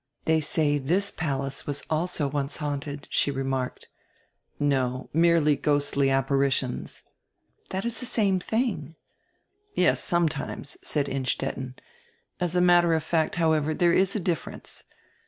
"They 0.25 0.41
say 0.41 0.79
this 0.79 1.11
palace 1.11 1.67
was 1.67 1.83
also 1.87 2.27
once 2.27 2.57
haunted," 2.57 3.07
she 3.11 3.29
remarked. 3.29 3.87
"No, 4.59 5.11
merely 5.13 5.55
ghostly 5.55 6.09
apparitions." 6.09 7.03
"That 7.69 7.85
is 7.85 7.99
tire 7.99 8.07
same 8.07 8.39
tiling." 8.39 8.95
"Yes, 9.75 10.03
sometimes," 10.03 10.75
said 10.81 11.07
Innstetten. 11.07 11.75
"As 12.39 12.55
a 12.55 12.61
matter 12.61 12.95
of 12.95 13.03
fact, 13.03 13.35
however, 13.35 13.75
there 13.75 13.93
is 13.93 14.15
a 14.15 14.19
difference. 14.19 14.85